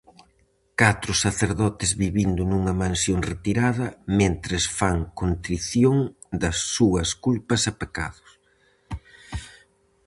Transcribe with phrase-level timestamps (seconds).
[0.81, 3.87] Catro sacerdotes vivindo nunha mansión retirada,
[4.19, 5.95] mentres fan contrición
[6.41, 8.29] das súas culpas e pecados.